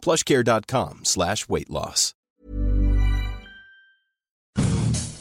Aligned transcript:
plushcare.com 0.00 1.00
slash 1.04 1.46
weight 1.48 1.68
loss. 1.68 2.14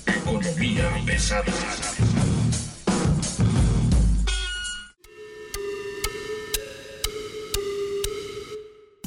Economía 0.05 0.89
pesada. 1.05 1.51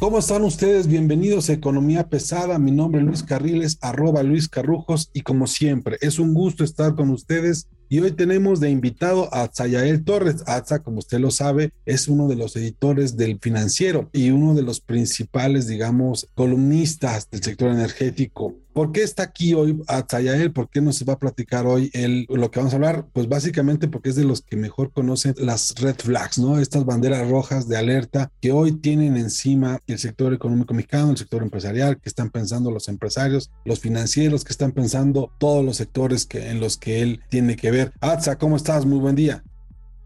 ¿Cómo 0.02 0.18
están 0.18 0.42
ustedes? 0.42 0.88
Bienvenidos 0.88 1.48
a 1.48 1.52
Economía 1.52 2.08
Pesada. 2.08 2.58
Mi 2.58 2.72
nombre 2.72 3.00
es 3.00 3.06
Luis 3.06 3.22
Carriles, 3.22 3.78
arroba 3.82 4.24
Luis 4.24 4.48
Carrujos, 4.48 5.10
y 5.12 5.20
como 5.20 5.46
siempre, 5.46 5.96
es 6.00 6.18
un 6.18 6.34
gusto 6.34 6.64
estar 6.64 6.96
con 6.96 7.10
ustedes. 7.10 7.68
Y 7.92 8.00
hoy 8.00 8.12
tenemos 8.12 8.58
de 8.58 8.70
invitado 8.70 9.28
a 9.34 9.50
Zayael 9.54 10.02
Torres. 10.02 10.44
Atza, 10.46 10.82
como 10.82 11.00
usted 11.00 11.18
lo 11.18 11.30
sabe, 11.30 11.74
es 11.84 12.08
uno 12.08 12.26
de 12.26 12.36
los 12.36 12.56
editores 12.56 13.18
del 13.18 13.38
financiero 13.38 14.08
y 14.14 14.30
uno 14.30 14.54
de 14.54 14.62
los 14.62 14.80
principales, 14.80 15.66
digamos, 15.66 16.26
columnistas 16.34 17.28
del 17.28 17.42
sector 17.42 17.70
energético. 17.70 18.54
¿Por 18.72 18.90
qué 18.90 19.02
está 19.02 19.24
aquí 19.24 19.52
hoy 19.52 19.82
Atzayael? 19.86 20.52
¿Por 20.52 20.70
qué 20.70 20.80
nos 20.80 21.02
va 21.06 21.14
a 21.14 21.18
platicar 21.18 21.66
hoy 21.66 21.90
lo 22.28 22.50
que 22.50 22.58
vamos 22.58 22.72
a 22.72 22.76
hablar? 22.76 23.06
Pues 23.12 23.28
básicamente 23.28 23.86
porque 23.86 24.08
es 24.08 24.16
de 24.16 24.24
los 24.24 24.40
que 24.40 24.56
mejor 24.56 24.92
conocen 24.92 25.34
las 25.36 25.74
red 25.76 25.96
flags, 25.96 26.38
¿no? 26.38 26.58
Estas 26.58 26.86
banderas 26.86 27.28
rojas 27.28 27.68
de 27.68 27.76
alerta 27.76 28.32
que 28.40 28.50
hoy 28.50 28.72
tienen 28.72 29.16
encima 29.16 29.80
el 29.86 29.98
sector 29.98 30.32
económico 30.32 30.72
mexicano, 30.72 31.10
el 31.10 31.18
sector 31.18 31.42
empresarial, 31.42 32.00
que 32.00 32.08
están 32.08 32.30
pensando 32.30 32.70
los 32.70 32.88
empresarios, 32.88 33.50
los 33.64 33.80
financieros, 33.80 34.44
que 34.44 34.52
están 34.52 34.72
pensando 34.72 35.30
todos 35.38 35.64
los 35.64 35.76
sectores 35.76 36.24
que, 36.24 36.48
en 36.48 36.58
los 36.58 36.78
que 36.78 37.02
él 37.02 37.20
tiene 37.28 37.56
que 37.56 37.70
ver. 37.70 37.92
Atza, 38.00 38.38
¿cómo 38.38 38.56
estás? 38.56 38.86
Muy 38.86 38.98
buen 38.98 39.16
día. 39.16 39.44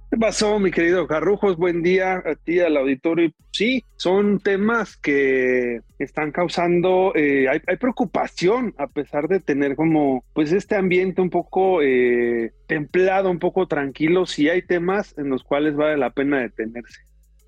¿Qué 0.08 0.18
pasó, 0.18 0.60
mi 0.60 0.70
querido 0.70 1.08
Carrujos? 1.08 1.56
Buen 1.56 1.82
día 1.82 2.22
a 2.24 2.36
ti, 2.36 2.60
al 2.60 2.76
auditorio. 2.76 3.32
Sí, 3.50 3.82
son 3.96 4.38
temas 4.38 4.96
que 4.96 5.80
están 5.98 6.30
causando, 6.30 7.12
eh, 7.16 7.48
hay, 7.48 7.58
hay, 7.66 7.76
preocupación 7.76 8.72
a 8.78 8.86
pesar 8.86 9.26
de 9.26 9.40
tener 9.40 9.74
como, 9.74 10.24
pues 10.32 10.52
este 10.52 10.76
ambiente 10.76 11.20
un 11.22 11.30
poco 11.30 11.82
eh, 11.82 12.52
templado, 12.68 13.30
un 13.30 13.40
poco 13.40 13.66
tranquilo. 13.66 14.26
Sí 14.26 14.48
hay 14.48 14.62
temas 14.62 15.12
en 15.18 15.28
los 15.28 15.42
cuales 15.42 15.74
vale 15.74 15.96
la 15.96 16.10
pena 16.10 16.41
detenerse. 16.41 17.00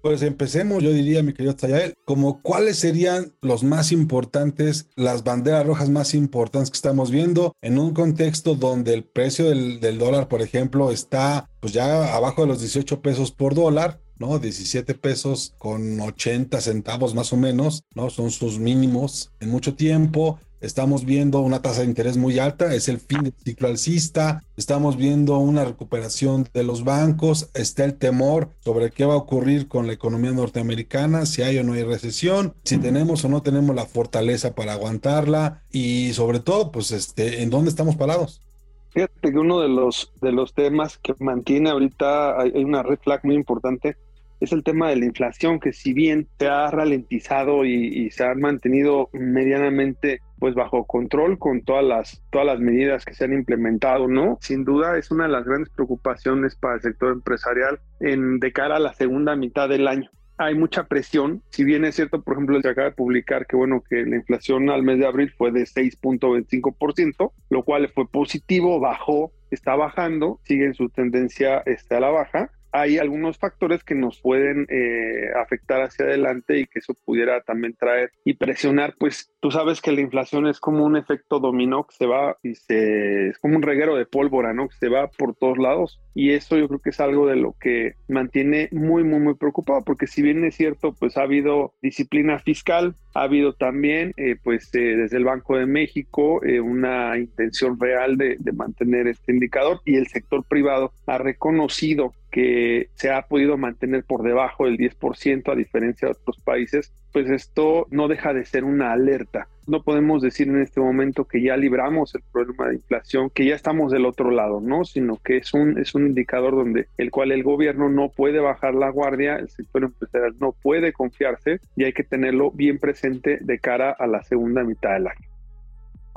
Pues 0.03 0.23
empecemos, 0.23 0.83
yo 0.83 0.93
diría, 0.93 1.23
mi 1.23 1.33
querido 1.33 1.57
Tayael, 1.57 1.95
como 2.05 2.41
cuáles 2.41 2.79
serían 2.79 3.35
los 3.43 3.65
más 3.65 3.91
importantes, 3.91 4.89
las 4.95 5.25
banderas 5.25 5.67
rojas 5.67 5.91
más 5.91 6.15
importantes 6.15 6.71
que 6.71 6.77
estamos 6.77 7.11
viendo 7.11 7.53
en 7.63 7.79
un 7.79 7.95
contexto 7.95 8.55
donde 8.55 8.95
el 8.95 9.05
precio 9.05 9.49
del, 9.49 9.81
del 9.81 9.99
dólar, 9.99 10.29
por 10.29 10.41
ejemplo, 10.41 10.93
está 10.93 11.51
pues 11.61 11.73
ya 11.73 12.15
abajo 12.15 12.43
de 12.43 12.49
los 12.49 12.61
18 12.61 13.03
pesos 13.03 13.33
por 13.33 13.55
dólar, 13.55 14.01
¿no? 14.19 14.39
17 14.39 14.95
pesos 14.95 15.55
con 15.59 16.01
80 16.01 16.61
centavos 16.61 17.15
más 17.15 17.33
o 17.33 17.37
menos, 17.37 17.85
¿no? 17.95 18.11
Son 18.11 18.31
sus 18.31 18.59
mínimos 18.59 19.33
en 19.41 19.51
mucho 19.51 19.75
tiempo. 19.75 20.39
Estamos 20.61 21.05
viendo 21.05 21.41
una 21.41 21.63
tasa 21.63 21.83
de 21.83 21.87
interés 21.87 22.17
muy 22.17 22.41
alta, 22.41 22.75
es 22.75 22.89
el 22.89 22.99
fin 22.99 23.23
del 23.23 23.35
ciclo 23.45 23.69
alcista, 23.69 24.43
estamos 24.57 24.97
viendo 24.97 25.39
una 25.39 25.65
recuperación 25.65 26.49
de 26.53 26.65
los 26.65 26.83
bancos, 26.83 27.49
está 27.55 27.85
el 27.85 27.95
temor 27.95 28.49
sobre 28.59 28.91
qué 28.91 29.05
va 29.05 29.15
a 29.15 29.19
ocurrir 29.19 29.69
con 29.69 29.87
la 29.87 29.93
economía 29.93 30.33
norteamericana, 30.33 31.27
si 31.27 31.43
hay 31.43 31.59
o 31.59 31.63
no 31.63 31.75
hay 31.75 31.85
recesión, 31.85 32.55
si 32.65 32.79
tenemos 32.79 33.25
o 33.25 33.29
no 33.29 33.41
tenemos 33.41 33.77
la 33.77 33.87
fortaleza 33.87 34.57
para 34.57 34.73
aguantarla 34.73 35.63
y 35.71 36.13
sobre 36.15 36.41
todo, 36.41 36.73
pues, 36.73 36.91
este, 36.91 37.43
¿en 37.43 37.51
dónde 37.51 37.71
estamos 37.71 37.95
parados? 37.95 38.43
Fíjate 38.91 39.31
que 39.31 39.39
uno 39.39 39.61
de 39.61 39.69
los, 39.69 40.13
de 40.21 40.33
los 40.33 40.55
temas 40.55 40.99
que 40.99 41.15
mantiene 41.21 41.71
ahorita, 41.71 42.41
hay, 42.41 42.65
una 42.65 42.83
red 42.83 42.99
flag 42.99 43.21
muy 43.25 43.37
importante, 43.37 43.97
es 44.41 44.51
el 44.51 44.65
tema 44.65 44.89
de 44.89 44.97
la 44.97 45.05
inflación, 45.05 45.61
que 45.61 45.73
si 45.73 45.93
bien 45.93 46.27
se 46.37 46.49
ha 46.49 46.69
ralentizado 46.69 47.65
y, 47.65 47.75
y, 47.75 48.11
se 48.11 48.25
ha 48.25 48.35
mantenido 48.35 49.09
medianamente 49.13 50.21
pues 50.39 50.55
bajo 50.55 50.87
control 50.87 51.39
con 51.39 51.63
todas 51.63 51.85
las, 51.85 52.23
todas 52.31 52.47
las 52.47 52.61
medidas 52.61 53.05
que 53.05 53.15
se 53.15 53.25
han 53.25 53.33
implementado, 53.33 54.09
¿no? 54.09 54.39
Sin 54.41 54.65
duda 54.65 54.99
es 54.99 55.11
una 55.11 55.25
de 55.25 55.31
las 55.31 55.45
grandes 55.45 55.71
preocupaciones 55.71 56.57
para 56.57 56.77
el 56.77 56.83
sector 56.83 57.13
empresarial 57.13 57.81
en, 58.01 58.39
de 58.39 58.53
cara 58.53 58.77
a 58.77 58.81
la 58.81 58.95
segunda 58.95 59.37
mitad 59.37 59.69
del 59.69 59.89
año. 59.89 60.11
Hay 60.41 60.55
mucha 60.55 60.85
presión, 60.85 61.43
si 61.51 61.65
bien 61.65 61.85
es 61.85 61.97
cierto, 61.97 62.23
por 62.23 62.35
ejemplo, 62.35 62.61
se 62.63 62.69
acaba 62.69 62.91
de 62.91 62.95
publicar 62.95 63.47
que 63.47 63.57
bueno, 63.57 63.83
que 63.89 64.07
la 64.07 64.17
inflación 64.17 64.71
al 64.71 64.85
mes 64.85 65.01
de 65.01 65.07
abril 65.07 65.33
fue 65.37 65.51
de 65.51 65.63
6.25%, 65.63 67.33
lo 67.51 67.65
cual 67.65 67.91
fue 67.93 68.09
positivo, 68.09 68.79
bajó, 68.79 69.33
está 69.51 69.75
bajando, 69.75 70.39
sigue 70.45 70.67
en 70.67 70.75
su 70.75 70.91
tendencia 70.91 71.63
este, 71.67 71.97
a 71.97 72.01
la 72.01 72.11
baja, 72.11 72.53
hay 72.73 72.99
algunos 72.99 73.39
factores 73.39 73.85
que 73.85 73.95
nos 73.95 74.21
pueden 74.21 74.67
eh, 74.69 75.31
afectar 75.37 75.83
hacia 75.83 76.07
adelante 76.07 76.59
y 76.59 76.67
que 76.67 76.79
eso 76.81 76.95
pudiera 76.95 77.41
también 77.43 77.75
traer 77.75 78.13
y 78.25 78.35
presionar, 78.35 78.95
pues 78.99 79.33
tú 79.41 79.51
sabes 79.51 79.81
que 79.81 79.93
la 79.93 80.01
inflación 80.01 80.47
es 80.47 80.61
como 80.61 80.85
un 80.85 80.97
efecto 80.97 81.41
dominó 81.41 81.87
que 81.87 81.97
se 81.97 82.07
va 82.07 82.37
y 82.43 82.55
se 82.55 83.29
es 83.29 83.39
como 83.39 83.57
un 83.57 83.63
reguero 83.63 83.97
de 83.97 84.07
pólvora, 84.07 84.53
¿no? 84.53 84.69
Que 84.69 84.77
se 84.77 84.89
va 84.89 85.09
por 85.09 85.35
todos 85.35 85.59
lados 85.59 86.01
y 86.15 86.33
eso 86.33 86.57
yo 86.57 86.69
creo 86.69 86.81
que 86.81 86.91
es 86.91 87.01
algo 87.01 87.27
de 87.27 87.37
lo 87.37 87.55
que 87.61 87.95
mantiene 88.09 88.69
muy 88.73 89.05
muy 89.05 89.21
muy 89.21 89.35
preocupado 89.35 89.83
porque 89.85 90.07
si 90.07 90.23
bien 90.23 90.45
es 90.45 90.57
cierto, 90.57 90.93
pues 90.93 91.17
ha 91.17 91.23
habido 91.23 91.75
disciplina 91.81 92.39
fiscal, 92.39 92.97
ha 93.15 93.23
habido 93.23 93.55
también 93.55 94.13
eh, 94.17 94.37
pues 94.43 94.75
eh, 94.75 94.97
desde 94.97 95.17
el 95.17 95.25
Banco 95.25 95.57
de 95.57 95.67
México 95.67 96.45
eh, 96.45 96.61
una 96.61 97.17
intención 97.19 97.79
real 97.79 98.17
de, 98.17 98.37
de 98.39 98.53
mantener 98.53 99.07
este 99.07 99.33
indicador 99.33 99.81
y 99.85 99.97
el 99.97 100.09
sector 100.09 100.45
privado 100.45 100.93
ha 101.07 101.19
reconocido 101.19 102.13
que 102.31 102.89
se 102.95 103.11
ha 103.11 103.23
podido 103.23 103.57
mantener 103.57 104.05
por 104.05 104.23
debajo 104.23 104.67
del 104.67 104.77
10% 104.77 105.51
a 105.51 105.57
diferencia 105.57 106.09
de 106.09 106.13
otros 106.13 106.39
países, 106.39 106.93
pues 107.13 107.31
esto 107.31 107.87
no 107.91 108.09
deja 108.09 108.33
de 108.33 108.45
ser 108.45 108.65
una 108.65 108.93
alerta. 108.93 109.49
No 109.67 109.83
podemos 109.83 110.23
decir 110.23 110.49
en 110.49 110.61
este 110.61 110.81
momento 110.81 111.25
que 111.25 111.43
ya 111.43 111.57
libramos 111.57 112.15
el 112.15 112.23
problema 112.33 112.69
de 112.69 112.77
inflación, 112.77 113.31
que 113.31 113.45
ya 113.45 113.55
estamos 113.55 113.93
del 113.93 114.07
otro 114.07 114.31
lado, 114.31 114.61
¿no? 114.61 114.85
Sino 114.85 115.17
que 115.17 115.39
es 115.39 115.53
un, 115.53 115.79
es 115.79 115.95
un 115.95 116.07
indicador 116.07 116.55
donde 116.55 116.87
el 116.97 117.11
cual 117.11 117.33
el 117.33 117.43
gobierno 117.43 117.89
no 117.89 118.11
puede 118.11 118.41
bajar 118.41 118.75
la 118.75 118.91
guardia, 118.91 119.37
el 119.37 119.49
sector 119.51 119.85
empresarial 119.85 120.35
no 120.41 120.53
puede 120.53 120.93
confiarse 120.93 121.61
y 121.77 121.85
hay 121.85 121.93
que 121.93 122.05
tenerlo 122.05 122.51
bien 122.51 122.79
presente 122.79 123.39
de 123.41 123.59
cara 123.59 123.91
a 123.91 124.07
la 124.07 124.23
segunda 124.23 124.65
mitad 124.65 124.95
del 124.95 125.09
año. 125.09 125.28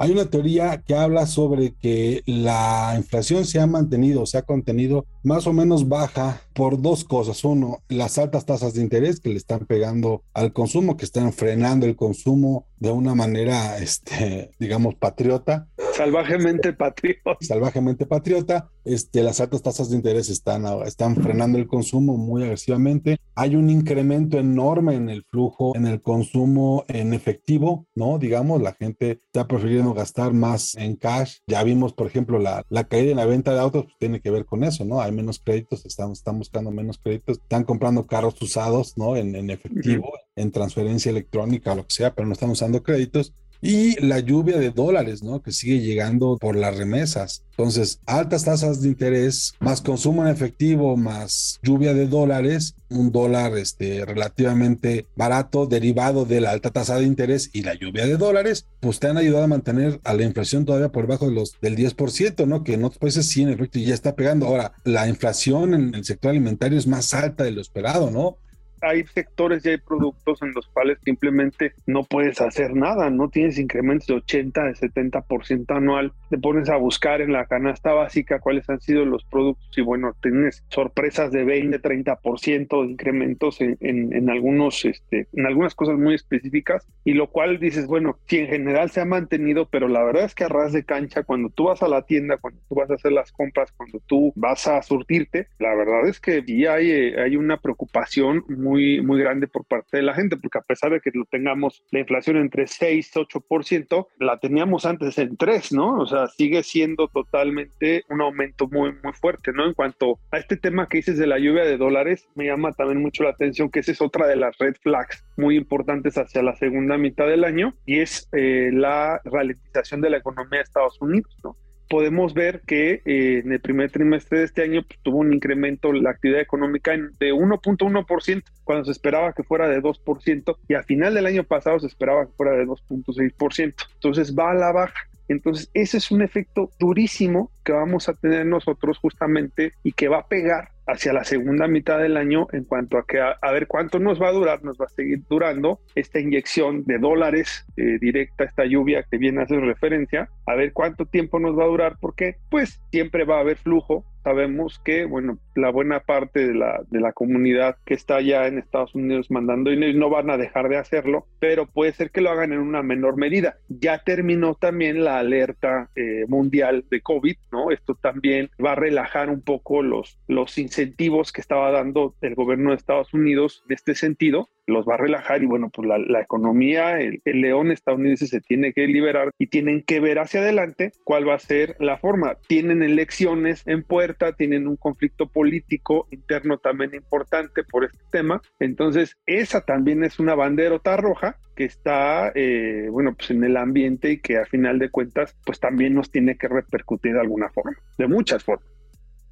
Hay 0.01 0.09
una 0.09 0.25
teoría 0.25 0.81
que 0.81 0.95
habla 0.95 1.27
sobre 1.27 1.75
que 1.75 2.23
la 2.25 2.95
inflación 2.97 3.45
se 3.45 3.59
ha 3.59 3.67
mantenido, 3.67 4.25
se 4.25 4.39
ha 4.39 4.41
contenido 4.41 5.05
más 5.21 5.45
o 5.45 5.53
menos 5.53 5.87
baja 5.87 6.41
por 6.55 6.81
dos 6.81 7.03
cosas. 7.03 7.43
Uno, 7.43 7.83
las 7.87 8.17
altas 8.17 8.47
tasas 8.47 8.73
de 8.73 8.81
interés 8.81 9.19
que 9.19 9.29
le 9.29 9.35
están 9.35 9.67
pegando 9.67 10.23
al 10.33 10.53
consumo, 10.53 10.97
que 10.97 11.05
están 11.05 11.31
frenando 11.33 11.85
el 11.85 11.95
consumo 11.95 12.65
de 12.81 12.89
una 12.89 13.13
manera, 13.13 13.77
este, 13.77 14.51
digamos, 14.59 14.95
patriota. 14.95 15.67
Salvajemente 15.95 16.73
patriota. 16.73 17.37
Salvajemente 17.39 18.07
patriota. 18.07 18.71
Este, 18.83 19.21
las 19.21 19.39
altas 19.39 19.61
tasas 19.61 19.91
de 19.91 19.97
interés 19.97 20.29
están, 20.29 20.65
están 20.87 21.15
frenando 21.15 21.59
el 21.59 21.67
consumo 21.67 22.17
muy 22.17 22.41
agresivamente. 22.41 23.19
Hay 23.35 23.55
un 23.55 23.69
incremento 23.69 24.39
enorme 24.39 24.95
en 24.95 25.09
el 25.09 25.23
flujo, 25.29 25.75
en 25.75 25.85
el 25.85 26.01
consumo 26.01 26.83
en 26.87 27.13
efectivo, 27.13 27.85
¿no? 27.93 28.17
Digamos, 28.17 28.59
la 28.63 28.73
gente 28.73 29.21
está 29.27 29.47
prefiriendo 29.47 29.93
gastar 29.93 30.33
más 30.33 30.73
en 30.75 30.95
cash. 30.95 31.37
Ya 31.45 31.63
vimos, 31.63 31.93
por 31.93 32.07
ejemplo, 32.07 32.39
la, 32.39 32.63
la 32.69 32.85
caída 32.85 33.11
en 33.11 33.17
la 33.17 33.27
venta 33.27 33.53
de 33.53 33.59
autos, 33.59 33.83
pues, 33.83 33.95
tiene 33.99 34.21
que 34.21 34.31
ver 34.31 34.45
con 34.45 34.63
eso, 34.63 34.85
¿no? 34.85 35.01
Hay 35.01 35.11
menos 35.11 35.37
créditos, 35.37 35.85
están, 35.85 36.13
están 36.13 36.39
buscando 36.39 36.71
menos 36.71 36.97
créditos, 36.97 37.37
están 37.37 37.63
comprando 37.63 38.07
carros 38.07 38.41
usados, 38.41 38.97
¿no? 38.97 39.15
En, 39.15 39.35
en 39.35 39.51
efectivo, 39.51 40.07
uh 40.07 40.11
-huh. 40.11 40.30
En 40.35 40.51
transferencia 40.51 41.09
electrónica, 41.09 41.75
lo 41.75 41.85
que 41.85 41.93
sea, 41.93 42.13
pero 42.13 42.27
no 42.27 42.33
están 42.33 42.49
usando 42.49 42.83
créditos 42.83 43.33
y 43.61 43.99
la 44.03 44.19
lluvia 44.19 44.57
de 44.57 44.71
dólares, 44.71 45.21
¿no? 45.21 45.41
Que 45.41 45.51
sigue 45.51 45.79
llegando 45.79 46.37
por 46.37 46.55
las 46.55 46.75
remesas. 46.75 47.43
Entonces, 47.51 47.99
altas 48.07 48.43
tasas 48.43 48.81
de 48.81 48.87
interés, 48.87 49.53
más 49.59 49.81
consumo 49.81 50.23
en 50.23 50.29
efectivo, 50.29 50.97
más 50.97 51.59
lluvia 51.61 51.93
de 51.93 52.07
dólares, 52.07 52.75
un 52.89 53.11
dólar 53.11 53.55
este, 53.57 54.03
relativamente 54.03 55.05
barato, 55.15 55.67
derivado 55.67 56.25
de 56.25 56.41
la 56.41 56.51
alta 56.51 56.71
tasa 56.71 56.97
de 56.97 57.05
interés 57.05 57.51
y 57.53 57.61
la 57.61 57.75
lluvia 57.75 58.07
de 58.07 58.17
dólares, 58.17 58.65
pues 58.79 58.99
te 58.99 59.07
han 59.07 59.17
ayudado 59.17 59.43
a 59.43 59.47
mantener 59.47 60.01
a 60.03 60.15
la 60.15 60.23
inflación 60.23 60.65
todavía 60.65 60.89
por 60.89 61.03
debajo 61.03 61.27
de 61.27 61.35
los, 61.35 61.55
del 61.61 61.75
10%, 61.75 62.47
¿no? 62.47 62.63
Que 62.63 62.73
en 62.73 62.83
otros 62.83 62.97
países 62.97 63.27
sí, 63.27 63.43
en 63.43 63.49
efecto, 63.49 63.77
ya 63.77 63.93
está 63.93 64.15
pegando. 64.15 64.47
Ahora, 64.47 64.73
la 64.85 65.07
inflación 65.07 65.75
en 65.75 65.93
el 65.93 66.03
sector 66.03 66.31
alimentario 66.31 66.79
es 66.79 66.87
más 66.87 67.13
alta 67.13 67.43
de 67.43 67.51
lo 67.51 67.61
esperado, 67.61 68.09
¿no? 68.09 68.37
Hay 68.81 69.05
sectores 69.05 69.65
y 69.65 69.69
hay 69.69 69.77
productos 69.77 70.41
en 70.41 70.53
los 70.53 70.67
cuales 70.67 70.97
simplemente 71.03 71.73
no 71.85 72.03
puedes 72.03 72.41
hacer 72.41 72.75
nada, 72.75 73.09
no 73.09 73.29
tienes 73.29 73.57
incrementos 73.57 74.07
de 74.07 74.15
80, 74.15 74.63
de 74.63 74.73
70% 74.73 75.75
anual, 75.75 76.13
te 76.29 76.37
pones 76.37 76.69
a 76.69 76.77
buscar 76.77 77.21
en 77.21 77.33
la 77.33 77.45
canasta 77.45 77.93
básica 77.93 78.39
cuáles 78.39 78.69
han 78.69 78.79
sido 78.81 79.05
los 79.05 79.23
productos 79.25 79.77
y 79.77 79.81
bueno, 79.81 80.15
tienes 80.21 80.63
sorpresas 80.69 81.31
de 81.31 81.43
20, 81.43 81.81
30% 81.81 82.85
de 82.85 82.91
incrementos 82.91 83.61
en, 83.61 83.77
en, 83.79 84.29
algunos, 84.29 84.85
este, 84.85 85.27
en 85.33 85.45
algunas 85.45 85.75
cosas 85.75 85.97
muy 85.97 86.15
específicas 86.15 86.87
y 87.03 87.13
lo 87.13 87.27
cual 87.27 87.59
dices, 87.59 87.87
bueno, 87.87 88.17
si 88.27 88.39
en 88.39 88.47
general 88.47 88.89
se 88.89 89.01
ha 89.01 89.05
mantenido, 89.05 89.67
pero 89.69 89.87
la 89.87 90.03
verdad 90.03 90.25
es 90.25 90.35
que 90.35 90.43
a 90.43 90.49
ras 90.49 90.73
de 90.73 90.83
cancha, 90.83 91.23
cuando 91.23 91.49
tú 91.49 91.65
vas 91.65 91.81
a 91.81 91.87
la 91.87 92.03
tienda, 92.03 92.37
cuando 92.37 92.61
tú 92.67 92.75
vas 92.75 92.89
a 92.89 92.95
hacer 92.95 93.11
las 93.11 93.31
compras, 93.31 93.71
cuando 93.71 93.99
tú 94.05 94.31
vas 94.35 94.67
a 94.67 94.81
surtirte, 94.81 95.47
la 95.59 95.75
verdad 95.75 96.07
es 96.07 96.19
que 96.19 96.43
sí 96.43 96.65
hay, 96.65 96.91
eh, 96.91 97.21
hay 97.21 97.35
una 97.35 97.57
preocupación 97.57 98.43
muy, 98.49 98.70
muy 98.71 99.19
grande 99.19 99.47
por 99.47 99.65
parte 99.65 99.97
de 99.97 100.03
la 100.03 100.13
gente, 100.13 100.37
porque 100.37 100.57
a 100.57 100.61
pesar 100.61 100.91
de 100.91 100.99
que 100.99 101.11
lo 101.13 101.25
tengamos 101.25 101.83
la 101.91 101.99
inflación 101.99 102.37
entre 102.37 102.67
6 102.67 103.11
y 103.15 103.19
8%, 103.19 104.07
la 104.19 104.39
teníamos 104.39 104.85
antes 104.85 105.17
en 105.17 105.37
3, 105.37 105.73
¿no? 105.73 105.99
O 105.99 106.05
sea, 106.05 106.27
sigue 106.27 106.63
siendo 106.63 107.07
totalmente 107.07 108.03
un 108.09 108.21
aumento 108.21 108.67
muy, 108.67 108.93
muy 109.03 109.13
fuerte, 109.13 109.51
¿no? 109.53 109.65
En 109.65 109.73
cuanto 109.73 110.19
a 110.31 110.37
este 110.37 110.57
tema 110.57 110.87
que 110.87 110.97
dices 110.97 111.17
de 111.17 111.27
la 111.27 111.39
lluvia 111.39 111.63
de 111.63 111.77
dólares, 111.77 112.27
me 112.35 112.45
llama 112.45 112.71
también 112.73 113.01
mucho 113.01 113.23
la 113.23 113.31
atención 113.31 113.69
que 113.69 113.79
esa 113.79 113.91
es 113.91 114.01
otra 114.01 114.27
de 114.27 114.35
las 114.35 114.57
red 114.57 114.75
flags 114.81 115.25
muy 115.37 115.55
importantes 115.55 116.17
hacia 116.17 116.43
la 116.43 116.55
segunda 116.55 116.97
mitad 116.97 117.27
del 117.27 117.43
año 117.43 117.73
y 117.85 117.99
es 117.99 118.29
eh, 118.31 118.69
la 118.71 119.19
ralentización 119.25 120.01
de 120.01 120.09
la 120.09 120.17
economía 120.17 120.59
de 120.59 120.63
Estados 120.63 121.01
Unidos, 121.01 121.35
¿no? 121.43 121.55
Podemos 121.91 122.33
ver 122.33 122.61
que 122.61 123.01
eh, 123.03 123.41
en 123.43 123.51
el 123.51 123.59
primer 123.59 123.91
trimestre 123.91 124.39
de 124.39 124.45
este 124.45 124.63
año 124.63 124.81
pues, 124.87 124.97
tuvo 125.03 125.17
un 125.17 125.33
incremento 125.33 125.91
la 125.91 126.11
actividad 126.11 126.39
económica 126.39 126.93
de 126.93 127.33
1.1% 127.33 128.43
cuando 128.63 128.85
se 128.85 128.91
esperaba 128.91 129.33
que 129.33 129.43
fuera 129.43 129.67
de 129.67 129.81
2% 129.81 130.55
y 130.69 130.73
a 130.75 130.83
final 130.83 131.13
del 131.13 131.25
año 131.25 131.43
pasado 131.43 131.81
se 131.81 131.87
esperaba 131.87 132.27
que 132.27 132.31
fuera 132.31 132.53
de 132.53 132.65
2.6%. 132.65 133.73
Entonces 133.95 134.33
va 134.33 134.51
a 134.51 134.53
la 134.53 134.71
baja. 134.71 135.09
Entonces 135.27 135.69
ese 135.73 135.97
es 135.97 136.11
un 136.11 136.21
efecto 136.21 136.71
durísimo 136.79 137.51
que 137.65 137.73
vamos 137.73 138.07
a 138.07 138.13
tener 138.13 138.45
nosotros 138.45 138.97
justamente 138.97 139.73
y 139.83 139.91
que 139.91 140.07
va 140.07 140.19
a 140.19 140.27
pegar 140.29 140.69
hacia 140.91 141.13
la 141.13 141.23
segunda 141.23 141.67
mitad 141.67 141.99
del 141.99 142.17
año 142.17 142.47
en 142.51 142.65
cuanto 142.65 142.97
a 142.97 143.05
que 143.05 143.19
a, 143.21 143.51
ver 143.51 143.67
cuánto 143.67 143.97
nos 143.99 144.21
va 144.21 144.27
a 144.27 144.33
durar, 144.33 144.63
nos 144.63 144.77
va 144.77 144.85
a 144.85 144.89
seguir 144.89 145.21
durando 145.29 145.79
esta 145.95 146.19
inyección 146.19 146.83
de 146.83 146.99
dólares 146.99 147.65
eh, 147.77 147.97
directa, 147.99 148.43
esta 148.43 148.65
lluvia 148.65 149.05
que 149.09 149.17
viene 149.17 149.39
a 149.39 149.43
hacer 149.43 149.61
referencia, 149.61 150.29
a 150.45 150.55
ver 150.55 150.73
cuánto 150.73 151.05
tiempo 151.05 151.39
nos 151.39 151.57
va 151.57 151.63
a 151.63 151.67
durar, 151.67 151.95
porque 152.01 152.35
pues 152.49 152.81
siempre 152.91 153.23
va 153.23 153.37
a 153.37 153.41
haber 153.41 153.57
flujo. 153.57 154.05
Sabemos 154.23 154.79
que, 154.85 155.05
bueno, 155.05 155.39
la 155.55 155.71
buena 155.71 156.01
parte 156.01 156.47
de 156.47 156.53
la, 156.53 156.81
de 156.89 156.99
la 156.99 157.13
comunidad 157.13 157.77
que 157.85 157.93
está 157.93 158.17
allá 158.17 158.47
en 158.47 158.57
Estados 158.57 158.95
Unidos 158.95 159.31
mandando 159.31 159.69
dinero 159.69 159.97
no 159.97 160.09
van 160.09 160.29
a 160.29 160.37
dejar 160.37 160.69
de 160.69 160.77
hacerlo, 160.77 161.27
pero 161.39 161.65
puede 161.65 161.91
ser 161.93 162.11
que 162.11 162.21
lo 162.21 162.29
hagan 162.29 162.53
en 162.53 162.59
una 162.59 162.83
menor 162.83 163.17
medida. 163.17 163.57
Ya 163.69 164.03
terminó 164.03 164.55
también 164.55 165.03
la 165.03 165.19
alerta 165.19 165.89
eh, 165.95 166.25
mundial 166.27 166.85
de 166.89 167.01
COVID, 167.01 167.35
¿no? 167.51 167.71
Esto 167.71 167.95
también 167.95 168.49
va 168.63 168.73
a 168.73 168.75
relajar 168.75 169.29
un 169.29 169.41
poco 169.41 169.81
los, 169.81 170.19
los 170.27 170.57
incentivos 170.57 171.31
que 171.31 171.41
estaba 171.41 171.71
dando 171.71 172.15
el 172.21 172.35
gobierno 172.35 172.71
de 172.71 172.77
Estados 172.77 173.13
Unidos 173.13 173.63
en 173.67 173.73
este 173.73 173.95
sentido 173.95 174.49
los 174.67 174.87
va 174.87 174.95
a 174.95 174.97
relajar 174.97 175.43
y 175.43 175.45
bueno, 175.45 175.69
pues 175.69 175.87
la, 175.87 176.21
economía, 176.21 176.99
el, 176.99 177.21
león 177.25 177.71
estadounidense 177.71 178.27
se 178.27 178.41
tiene 178.41 178.73
que 178.73 178.87
liberar 178.87 179.31
y 179.37 179.47
tienen 179.47 179.83
que 179.83 179.99
ver 179.99 180.19
hacia 180.19 180.41
adelante 180.41 180.91
cuál 181.03 181.27
va 181.27 181.35
a 181.35 181.39
ser 181.39 181.75
la 181.79 181.97
forma. 181.97 182.37
Tienen 182.47 182.83
elecciones 182.83 183.63
en 183.65 183.83
puerta, 183.83 184.33
tienen 184.33 184.67
un 184.67 184.77
conflicto 184.77 185.27
político 185.27 185.40
interno 185.49 186.57
también 186.57 186.93
importante 186.93 187.63
por 187.63 187.85
este 187.85 188.03
tema, 188.11 188.41
entonces 188.59 189.17
esa 189.25 189.61
también 189.61 190.03
es 190.03 190.19
una 190.19 190.35
banderota 190.35 190.97
roja 190.97 191.37
que 191.55 191.65
está, 191.65 192.31
eh, 192.35 192.87
bueno, 192.91 193.13
pues 193.15 193.31
en 193.31 193.43
el 193.43 193.57
ambiente 193.57 194.11
y 194.11 194.19
que 194.19 194.37
a 194.37 194.45
final 194.45 194.79
de 194.79 194.89
cuentas, 194.89 195.35
pues 195.45 195.59
también 195.59 195.93
nos 195.93 196.11
tiene 196.11 196.37
que 196.37 196.47
repercutir 196.47 197.13
de 197.13 197.21
alguna 197.21 197.49
forma, 197.49 197.77
de 197.97 198.07
muchas 198.07 198.43
formas. 198.43 198.67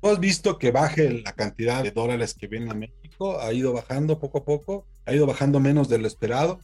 ¿Has 0.01 0.19
visto 0.19 0.57
que 0.57 0.71
baje 0.71 1.09
la 1.09 1.33
cantidad 1.33 1.83
de 1.83 1.91
dólares 1.91 2.33
que 2.33 2.47
vienen 2.47 2.71
a 2.71 2.73
México? 2.73 3.41
¿Ha 3.41 3.51
ido 3.51 3.73
bajando 3.73 4.17
poco 4.19 4.39
a 4.39 4.45
poco? 4.45 4.85
¿Ha 5.05 5.13
ido 5.13 5.25
bajando 5.25 5.59
menos 5.59 5.89
de 5.89 5.97
lo 5.97 6.07
esperado? 6.07 6.59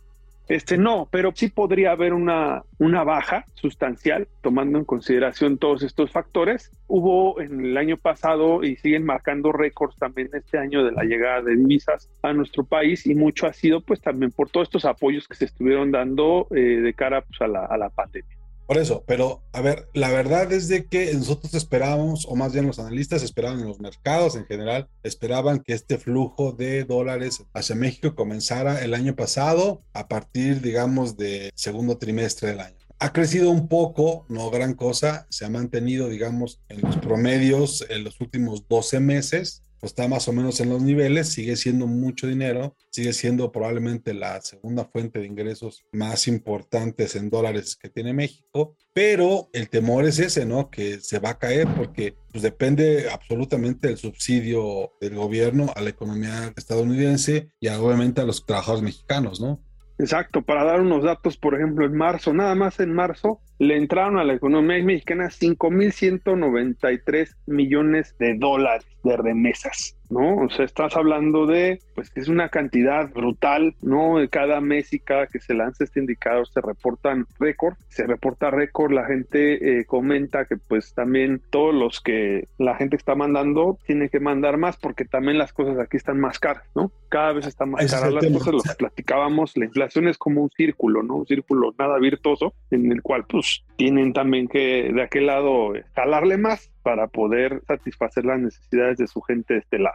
Este 0.47 0.77
no, 0.77 1.07
pero 1.12 1.31
sí 1.33 1.50
podría 1.50 1.92
haber 1.92 2.13
una, 2.13 2.63
una 2.77 3.03
baja 3.03 3.45
sustancial 3.56 4.27
tomando 4.42 4.77
en 4.77 4.86
consideración 4.86 5.57
todos 5.57 5.81
estos 5.81 6.12
factores. 6.12 6.71
Hubo 6.88 7.42
en 7.42 7.65
el 7.65 7.77
año 7.77 7.97
pasado 7.97 8.63
y 8.63 8.75
siguen 8.75 9.06
marcando 9.06 9.51
récords 9.51 9.95
también 9.97 10.30
este 10.33 10.59
año 10.59 10.83
de 10.83 10.92
la 10.92 11.03
llegada 11.03 11.42
de 11.42 11.56
divisas 11.56 12.12
a 12.21 12.33
nuestro 12.33 12.63
país 12.63 13.07
y 13.07 13.15
mucho 13.15 13.47
ha 13.47 13.53
sido 13.53 13.81
pues 13.81 14.01
también 14.01 14.31
por 14.31 14.50
todos 14.50 14.68
estos 14.68 14.86
apoyos 14.86 15.27
que 15.27 15.36
se 15.36 15.45
estuvieron 15.45 15.92
dando 15.92 16.48
eh, 16.51 16.59
de 16.59 16.94
cara 16.94 17.21
pues, 17.21 17.41
a, 17.41 17.48
la, 17.48 17.65
a 17.65 17.77
la 17.77 17.89
pandemia. 17.89 18.34
Por 18.65 18.79
eso, 18.79 19.03
pero 19.06 19.44
a 19.53 19.62
ver, 19.62 19.89
la 19.94 20.09
verdad 20.09 20.51
es 20.51 20.67
de 20.67 20.88
que 20.88 21.13
nosotros 21.13 21.53
esperábamos, 21.53 22.25
o 22.27 22.35
más 22.35 22.51
bien 22.53 22.65
los 22.65 22.79
analistas 22.79 23.21
esperaban 23.21 23.63
los 23.63 23.79
mercados 23.79 24.35
en 24.35 24.45
general, 24.45 24.89
esperaban 25.03 25.59
que 25.59 25.73
este 25.73 26.00
flujo 26.00 26.51
de 26.51 26.83
dólares 26.83 27.44
hacia 27.53 27.75
México 27.75 28.15
comenzara 28.15 28.83
el 28.83 28.95
año 28.95 29.15
pasado 29.15 29.83
a 29.94 30.07
partir, 30.07 30.62
digamos, 30.62 31.15
de 31.15 31.51
segundo 31.53 32.00
trimestre 32.00 32.50
del 32.50 32.62
año. 32.62 32.77
Ha 32.97 33.13
crecido 33.13 33.51
un 33.51 33.67
poco, 33.67 34.25
no 34.29 34.50
gran 34.50 34.73
cosa, 34.73 35.27
se 35.29 35.45
ha 35.45 35.50
mantenido, 35.50 36.09
digamos, 36.09 36.62
en 36.69 36.81
los 36.81 36.97
promedios 36.97 37.85
en 37.89 38.03
los 38.03 38.19
últimos 38.19 38.67
12 38.67 39.00
meses, 39.00 39.63
está 39.81 40.07
más 40.07 40.27
o 40.27 40.33
menos 40.33 40.60
en 40.60 40.69
los 40.69 40.81
niveles, 40.81 41.30
sigue 41.30 41.56
siendo 41.56 41.88
mucho 41.88 42.27
dinero, 42.27 42.75
sigue 42.92 43.13
siendo 43.13 43.51
probablemente 43.51 44.13
la 44.13 44.42
segunda 44.42 44.86
fuente 44.86 45.19
de 45.19 45.27
ingresos 45.27 45.86
más 45.92 46.27
importantes 46.27 47.16
en 47.16 47.30
dólares 47.30 47.75
que 47.75 47.89
tiene 47.89 48.13
México, 48.13 48.75
pero 48.94 49.50
el 49.54 49.69
temor 49.69 50.06
es 50.06 50.19
ese, 50.19 50.45
¿no? 50.45 50.69
Que 50.69 51.00
se 51.00 51.19
va 51.19 51.31
a 51.31 51.39
caer 51.39 51.68
porque 51.75 52.16
pues, 52.31 52.42
depende 52.42 53.10
absolutamente 53.10 53.88
del 53.88 53.98
subsidio 53.98 54.94
del 55.01 55.16
gobierno 55.16 55.72
a 55.75 55.81
la 55.81 55.89
economía 55.89 56.54
estadounidense 56.56 57.50
y 57.60 57.68
obviamente 57.68 58.22
a 58.22 58.25
los 58.25 58.45
trabajadores 58.45 58.83
mexicanos, 58.83 59.39
¿no? 59.42 59.62
Exacto, 59.98 60.42
para 60.42 60.66
dar 60.66 60.81
unos 60.81 61.04
datos, 61.04 61.38
por 61.38 61.56
ejemplo, 61.56 61.86
en 61.86 61.95
marzo, 61.95 62.33
nada 62.33 62.54
más 62.54 62.80
en 62.80 62.94
marzo, 62.94 63.39
le 63.59 63.77
entraron 63.77 64.17
a 64.17 64.23
la 64.23 64.33
economía 64.33 64.83
mexicana 64.83 65.25
5.193 65.25 67.35
millones 67.45 68.15
de 68.19 68.35
dólares 68.37 68.87
de 69.03 69.17
remesas. 69.17 69.95
¿No? 70.09 70.37
O 70.37 70.49
sea, 70.49 70.65
estás 70.65 70.95
hablando 70.95 71.45
de, 71.45 71.79
pues 71.93 72.09
que 72.09 72.19
es 72.19 72.27
una 72.27 72.49
cantidad 72.49 73.09
brutal, 73.11 73.75
¿no? 73.81 74.15
Cada 74.29 74.61
mes 74.61 74.93
y 74.93 74.99
cada 74.99 75.27
que 75.27 75.39
se 75.39 75.53
lanza 75.53 75.83
este 75.83 75.99
indicador 75.99 76.47
se 76.47 76.61
reportan 76.61 77.25
récord, 77.39 77.75
se 77.89 78.05
reporta 78.05 78.51
récord, 78.51 78.91
la 78.91 79.05
gente 79.05 79.79
eh, 79.79 79.85
comenta 79.85 80.45
que 80.45 80.57
pues 80.57 80.93
también 80.93 81.41
todos 81.50 81.74
los 81.74 82.01
que 82.01 82.47
la 82.57 82.75
gente 82.75 82.95
está 82.95 83.15
mandando 83.15 83.77
tiene 83.85 84.09
que 84.09 84.19
mandar 84.19 84.57
más 84.57 84.77
porque 84.77 85.05
también 85.05 85.38
las 85.38 85.53
cosas 85.53 85.77
aquí 85.79 85.97
están 85.97 86.19
más 86.19 86.39
caras, 86.39 86.63
¿no? 86.75 86.91
Cada 87.09 87.33
vez 87.33 87.47
están 87.47 87.71
más 87.71 87.91
caras 87.91 88.13
las 88.13 88.25
cosas, 88.25 88.53
lo 88.53 88.75
platicábamos, 88.77 89.55
la 89.57 89.65
inflación 89.65 90.07
es 90.07 90.17
como 90.17 90.41
un 90.41 90.50
círculo, 90.50 91.03
¿no? 91.03 91.15
Un 91.15 91.25
círculo 91.25 91.74
nada 91.77 91.97
virtuoso 92.00 92.53
en 92.71 92.91
el 92.91 93.01
cual 93.01 93.25
pues 93.27 93.63
tienen 93.77 94.13
también 94.13 94.47
que 94.47 94.91
de 94.93 95.01
aquel 95.01 95.27
lado 95.27 95.74
jalarle 95.95 96.38
más 96.38 96.71
para 96.83 97.07
poder 97.07 97.63
satisfacer 97.67 98.25
las 98.25 98.39
necesidades 98.39 98.97
de 98.97 99.07
su 99.07 99.21
gente 99.21 99.55
de 99.55 99.59
este 99.62 99.79
lado. 99.79 99.94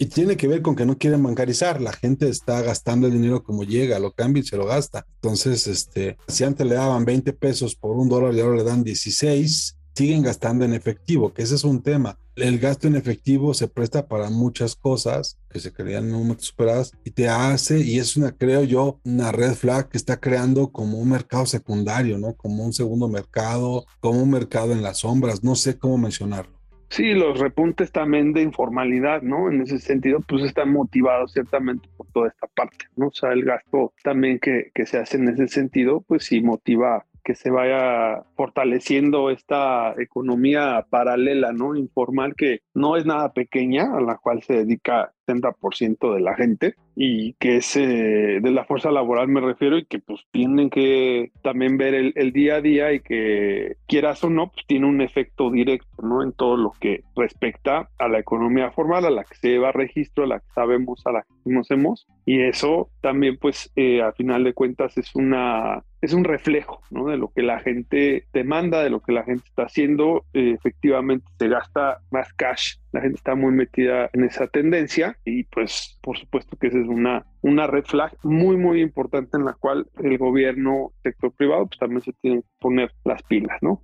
Y 0.00 0.06
tiene 0.06 0.38
que 0.38 0.48
ver 0.48 0.62
con 0.62 0.74
que 0.74 0.86
no 0.86 0.96
quieren 0.96 1.22
bancarizar. 1.22 1.78
La 1.82 1.92
gente 1.92 2.26
está 2.30 2.62
gastando 2.62 3.06
el 3.06 3.12
dinero 3.12 3.42
como 3.42 3.64
llega, 3.64 3.98
lo 3.98 4.12
cambia 4.12 4.40
y 4.40 4.46
se 4.46 4.56
lo 4.56 4.64
gasta. 4.64 5.04
Entonces, 5.16 5.66
este, 5.66 6.16
si 6.26 6.42
antes 6.42 6.66
le 6.66 6.76
daban 6.76 7.04
20 7.04 7.34
pesos 7.34 7.76
por 7.76 7.98
un 7.98 8.08
dólar 8.08 8.32
y 8.32 8.40
ahora 8.40 8.56
le 8.56 8.64
dan 8.64 8.82
16, 8.82 9.76
siguen 9.94 10.22
gastando 10.22 10.64
en 10.64 10.72
efectivo, 10.72 11.34
que 11.34 11.42
ese 11.42 11.54
es 11.54 11.64
un 11.64 11.82
tema. 11.82 12.18
El 12.34 12.58
gasto 12.58 12.88
en 12.88 12.96
efectivo 12.96 13.52
se 13.52 13.68
presta 13.68 14.08
para 14.08 14.30
muchas 14.30 14.74
cosas 14.74 15.36
que 15.50 15.60
se 15.60 15.70
creían 15.70 16.04
en 16.04 16.12
momentos 16.12 16.46
superadas 16.46 16.92
y 17.04 17.10
te 17.10 17.28
hace, 17.28 17.80
y 17.80 17.98
es 17.98 18.16
una, 18.16 18.32
creo 18.32 18.64
yo, 18.64 19.00
una 19.04 19.32
red 19.32 19.52
flag 19.52 19.90
que 19.90 19.98
está 19.98 20.18
creando 20.18 20.72
como 20.72 20.96
un 20.96 21.10
mercado 21.10 21.44
secundario, 21.44 22.16
¿no? 22.16 22.34
Como 22.36 22.64
un 22.64 22.72
segundo 22.72 23.06
mercado, 23.06 23.84
como 24.00 24.22
un 24.22 24.30
mercado 24.30 24.72
en 24.72 24.80
las 24.80 25.00
sombras, 25.00 25.44
no 25.44 25.56
sé 25.56 25.76
cómo 25.76 25.98
mencionarlo. 25.98 26.59
Sí, 26.90 27.14
los 27.14 27.38
repuntes 27.38 27.92
también 27.92 28.32
de 28.32 28.42
informalidad, 28.42 29.22
¿no? 29.22 29.48
En 29.48 29.62
ese 29.62 29.78
sentido, 29.78 30.18
pues 30.26 30.42
están 30.42 30.72
motivados 30.72 31.32
ciertamente 31.32 31.88
por 31.96 32.08
toda 32.08 32.28
esta 32.28 32.48
parte, 32.48 32.86
¿no? 32.96 33.06
O 33.08 33.12
sea, 33.12 33.32
el 33.32 33.44
gasto 33.44 33.94
también 34.02 34.40
que, 34.40 34.72
que 34.74 34.86
se 34.86 34.98
hace 34.98 35.16
en 35.16 35.28
ese 35.28 35.46
sentido, 35.46 36.00
pues 36.00 36.24
sí 36.24 36.40
motiva 36.40 37.06
que 37.22 37.36
se 37.36 37.50
vaya 37.50 38.24
fortaleciendo 38.34 39.30
esta 39.30 39.94
economía 39.98 40.84
paralela, 40.90 41.52
¿no? 41.52 41.76
Informal 41.76 42.34
que 42.34 42.62
no 42.74 42.96
es 42.96 43.06
nada 43.06 43.32
pequeña, 43.32 43.96
a 43.96 44.00
la 44.00 44.16
cual 44.16 44.42
se 44.42 44.54
dedica 44.54 45.12
60% 45.32 46.14
de 46.14 46.20
la 46.20 46.34
gente 46.34 46.74
y 46.96 47.34
que 47.34 47.56
es 47.56 47.76
eh, 47.76 48.40
de 48.42 48.50
la 48.50 48.64
fuerza 48.64 48.90
laboral 48.90 49.28
me 49.28 49.40
refiero 49.40 49.78
y 49.78 49.84
que 49.84 49.98
pues 49.98 50.20
tienen 50.30 50.70
que 50.70 51.32
también 51.42 51.76
ver 51.78 51.94
el, 51.94 52.12
el, 52.16 52.32
día 52.32 52.56
a 52.56 52.60
día 52.60 52.92
y 52.92 53.00
que 53.00 53.76
quieras 53.86 54.22
o 54.24 54.30
no, 54.30 54.50
pues 54.50 54.66
tiene 54.66 54.86
un 54.86 55.00
efecto 55.00 55.50
directo, 55.50 56.02
¿no? 56.02 56.22
En 56.22 56.32
todo 56.32 56.56
lo 56.56 56.72
que 56.80 57.04
respecta 57.16 57.88
a 57.98 58.08
la 58.08 58.18
economía 58.18 58.70
formal, 58.70 59.04
a 59.04 59.10
la 59.10 59.24
que 59.24 59.36
se 59.36 59.48
lleva 59.48 59.72
registro, 59.72 60.24
a 60.24 60.28
la 60.28 60.40
que 60.40 60.52
sabemos, 60.54 61.06
a 61.06 61.12
la 61.12 61.22
que 61.22 61.34
conocemos 61.44 62.06
y 62.26 62.42
eso 62.42 62.90
también 63.00 63.38
pues 63.38 63.72
eh, 63.76 64.02
a 64.02 64.12
final 64.12 64.44
de 64.44 64.54
cuentas 64.54 64.96
es 64.98 65.14
una 65.14 65.82
es 66.00 66.12
un 66.12 66.24
reflejo 66.24 66.80
¿no? 66.90 67.06
de 67.06 67.16
lo 67.16 67.32
que 67.32 67.42
la 67.42 67.60
gente 67.60 68.24
demanda, 68.32 68.82
de 68.82 68.90
lo 68.90 69.00
que 69.00 69.12
la 69.12 69.24
gente 69.24 69.44
está 69.46 69.64
haciendo. 69.64 70.24
Eh, 70.32 70.54
efectivamente, 70.56 71.26
se 71.38 71.48
gasta 71.48 71.98
más 72.10 72.32
cash. 72.34 72.76
La 72.92 73.00
gente 73.00 73.16
está 73.16 73.34
muy 73.34 73.52
metida 73.52 74.10
en 74.12 74.24
esa 74.24 74.46
tendencia 74.48 75.16
y 75.24 75.44
pues 75.44 75.98
por 76.02 76.18
supuesto 76.18 76.56
que 76.56 76.68
esa 76.68 76.78
es 76.78 76.88
una, 76.88 77.26
una 77.42 77.66
red 77.66 77.84
flag 77.84 78.16
muy, 78.22 78.56
muy 78.56 78.80
importante 78.80 79.36
en 79.36 79.44
la 79.44 79.54
cual 79.54 79.86
el 80.02 80.18
gobierno, 80.18 80.92
sector 81.02 81.32
privado, 81.32 81.66
pues 81.66 81.78
también 81.78 82.02
se 82.02 82.12
tiene 82.20 82.42
que 82.42 82.48
poner 82.58 82.92
las 83.04 83.22
pilas, 83.22 83.56
¿no? 83.62 83.82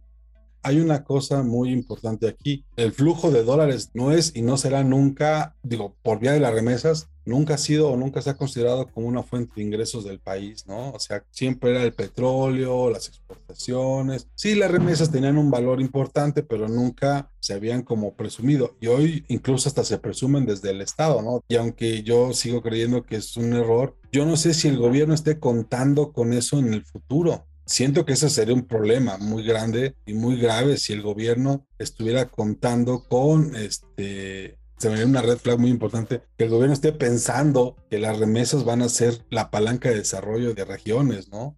hay 0.66 0.80
una 0.80 1.04
cosa 1.04 1.44
muy 1.44 1.70
importante 1.70 2.26
aquí. 2.26 2.64
El 2.74 2.90
flujo 2.90 3.30
de 3.30 3.44
dólares 3.44 3.92
no 3.94 4.10
es 4.10 4.34
y 4.34 4.42
no 4.42 4.56
será 4.56 4.82
nunca, 4.82 5.54
digo, 5.62 5.96
por 6.02 6.18
vía 6.18 6.32
de 6.32 6.40
las 6.40 6.52
remesas, 6.52 7.08
nunca 7.26 7.54
ha 7.54 7.58
sido 7.58 7.90
o 7.90 7.96
nunca 7.96 8.22
se 8.22 8.30
ha 8.30 8.36
considerado 8.36 8.88
como 8.88 9.08
una 9.08 9.22
fuente 9.22 9.52
de 9.56 9.62
ingresos 9.62 10.04
del 10.04 10.20
país, 10.20 10.66
¿no? 10.66 10.92
O 10.92 10.98
sea, 10.98 11.22
siempre 11.30 11.70
era 11.70 11.82
el 11.82 11.92
petróleo, 11.92 12.88
las 12.88 13.08
exportaciones. 13.08 14.28
Sí, 14.34 14.54
las 14.54 14.70
remesas 14.70 15.10
tenían 15.10 15.36
un 15.36 15.50
valor 15.50 15.80
importante, 15.80 16.42
pero 16.42 16.68
nunca 16.68 17.30
se 17.40 17.52
habían 17.52 17.82
como 17.82 18.14
presumido. 18.14 18.76
Y 18.80 18.86
hoy 18.86 19.24
incluso 19.28 19.68
hasta 19.68 19.84
se 19.84 19.98
presumen 19.98 20.46
desde 20.46 20.70
el 20.70 20.80
Estado, 20.80 21.20
¿no? 21.20 21.44
Y 21.48 21.56
aunque 21.56 22.02
yo 22.02 22.32
sigo 22.32 22.62
creyendo 22.62 23.04
que 23.04 23.16
es 23.16 23.36
un 23.36 23.52
error, 23.52 23.96
yo 24.12 24.24
no 24.24 24.36
sé 24.36 24.54
si 24.54 24.68
el 24.68 24.78
gobierno 24.78 25.12
esté 25.12 25.38
contando 25.38 26.12
con 26.12 26.32
eso 26.32 26.58
en 26.58 26.72
el 26.72 26.84
futuro. 26.84 27.46
Siento 27.66 28.04
que 28.04 28.12
ese 28.12 28.30
sería 28.30 28.54
un 28.54 28.66
problema 28.66 29.18
muy 29.18 29.42
grande 29.42 29.96
y 30.06 30.14
muy 30.14 30.40
grave 30.40 30.76
si 30.76 30.92
el 30.92 31.02
gobierno 31.02 31.66
estuviera 31.80 32.26
contando 32.26 33.02
con 33.08 33.56
este 33.56 34.56
se 34.76 34.90
me 34.90 35.04
una 35.04 35.22
red 35.22 35.38
flag 35.38 35.58
muy 35.58 35.70
importante, 35.70 36.22
que 36.36 36.44
el 36.44 36.50
gobierno 36.50 36.74
esté 36.74 36.92
pensando 36.92 37.76
que 37.90 37.98
las 37.98 38.18
remesas 38.18 38.64
van 38.64 38.82
a 38.82 38.88
ser 38.88 39.14
la 39.30 39.50
palanca 39.50 39.88
de 39.88 39.96
desarrollo 39.96 40.54
de 40.54 40.64
regiones, 40.64 41.30
¿no? 41.30 41.56